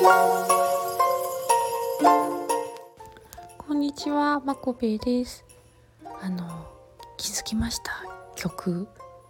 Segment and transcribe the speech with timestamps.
[0.00, 0.04] こ
[3.74, 5.44] んにちは、まこべです。
[6.22, 6.68] あの
[7.16, 8.04] 気づきました？
[8.36, 8.86] 曲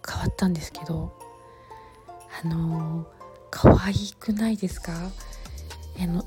[0.07, 1.17] 変わったんですけど。
[2.43, 3.07] あの
[3.49, 4.93] 可愛くないですか？
[5.99, 6.23] あの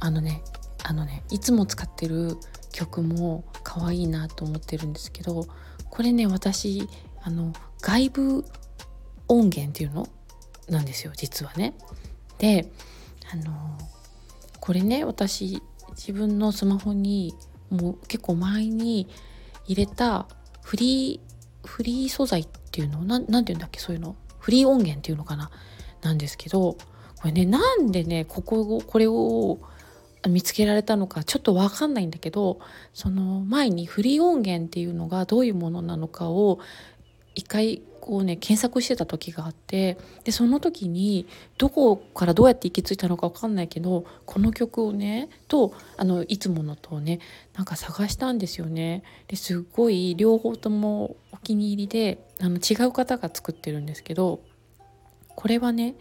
[0.00, 0.42] あのね
[0.82, 2.36] あのねいつも使ってる
[2.72, 5.46] 曲も可愛いなと思ってるんですけど
[5.88, 6.88] これね私
[7.22, 8.44] あの外部
[9.28, 10.08] 音源っていうの？
[10.68, 11.74] なんですよ実はね。
[12.38, 12.72] で
[13.32, 13.78] あの
[14.60, 17.34] これね私自分のスマホに
[17.70, 19.08] もう結構前に
[19.66, 20.26] 入れた
[20.62, 25.50] フリーフリー素材っていうの何て言うんだっけそういうのフリー音源っていうのかな
[26.02, 26.76] なんですけど
[27.20, 29.58] これねなんでねこここれを
[30.28, 32.60] 見つけられたのかちょっと分かんないんだけど
[32.92, 36.58] その前にフリー音源っていうのがどういうものなのかを
[37.38, 47.20] 一回こうね検索してた時があってでその時にどこからどうやって行き着いたのか分かんないけどこの曲をねとあのいつものとね
[47.54, 49.04] なんか探したんですよね。
[49.28, 54.40] ですっごい両方ともお気に入りであの違う方が作ってるんですけど
[55.36, 55.94] これはね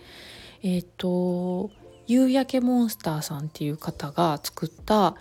[0.64, 1.70] えっ、と
[2.08, 5.16] 夕焼けモンスターさんっていう方が作った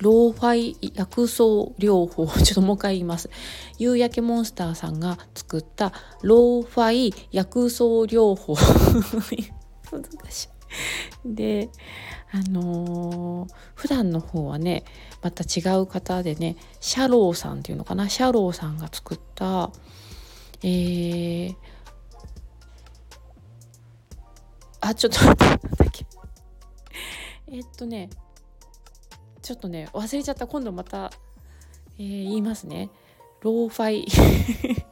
[0.00, 1.44] ローファイ薬草
[1.78, 3.30] 療法 ちょっともう一回言います。
[3.78, 8.54] 夕焼けモンスターさんが作ったローファイ薬草療法。
[8.54, 10.48] 難しい
[11.24, 11.68] で
[12.32, 14.84] あのー、普段の方はね
[15.20, 18.08] また違う方でねシャローさんっていうのかな？
[18.08, 19.70] シャローさんが作った
[20.62, 21.56] えー、
[24.80, 25.60] あちょっと待って
[27.52, 28.10] えっとね
[29.42, 30.46] ちょっとね忘れちゃった。
[30.46, 31.10] 今度また、
[31.98, 32.90] えー、言いますね。
[33.40, 34.06] ローファイ。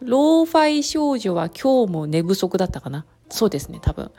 [0.00, 3.06] ローファイ少女は今日も寝不足だったかな。
[3.30, 4.10] そうですね多分。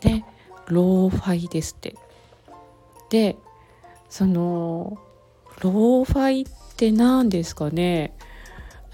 [0.00, 0.24] で
[0.66, 1.96] ローファイですって。
[3.10, 3.36] で
[4.08, 4.98] その
[5.60, 6.46] ローファイっ
[6.76, 8.16] て何ですかね。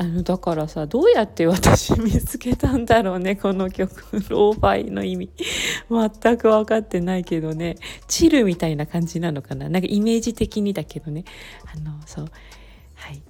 [0.03, 4.19] あのだからさどうやって私見つけたんだろうねこの曲。
[4.29, 5.31] ローファイの意味。
[5.89, 7.77] 全く分かってないけどね。
[8.09, 9.69] チルみたいな感じなのかな。
[9.69, 11.25] なんかイメージ的にだけどね。
[11.73, 12.25] あのそう。
[12.97, 13.23] はい。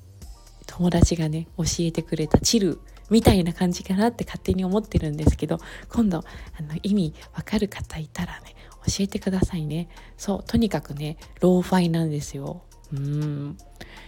[0.66, 2.80] 友達がね教えてくれたチル
[3.10, 5.58] みたいな感じかなって勝手に思ってるんですけど
[5.90, 6.22] 今度あ
[6.62, 8.56] の意味わかる方いたらね
[8.86, 9.90] 教えてくださいね。
[10.16, 12.62] そうとにかくねローファイなんですよ。
[12.94, 13.56] うん。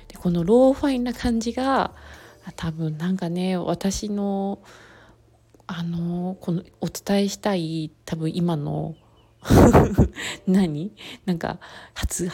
[0.08, 1.92] でこのローファイな感じが
[2.52, 4.58] 多分なんかね私の
[5.66, 8.96] あのこのお伝えしたい多分今の
[10.46, 10.92] 何？
[11.26, 11.58] なんか
[11.94, 12.28] 発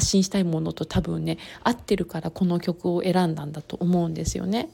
[0.00, 4.68] 信したいものと多分ね合ってるからこの曲を選んだんだと思うんですよね。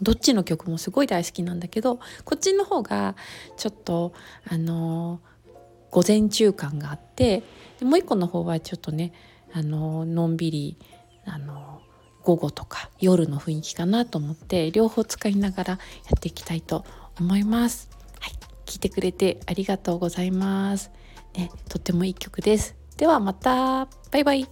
[0.00, 3.14] どっちの曲もすごい大好きなんだけどこっちの方が
[3.56, 4.12] ちょっと
[4.48, 5.20] あの
[5.90, 7.42] 午前中感があって
[7.82, 9.12] もう一個の方はちょっとね
[9.52, 10.78] あののんびり
[11.24, 11.82] あの
[12.24, 15.78] 午後とか夜の雰囲気かなと思って両方使いながらや
[16.16, 16.84] っていきたいと
[17.18, 17.90] 思います。
[18.20, 18.32] はい、
[18.66, 20.90] 聞いてくれてありがとうございます。
[21.36, 22.76] ね、とってもいい曲です。
[22.96, 24.48] ではまたバイバイ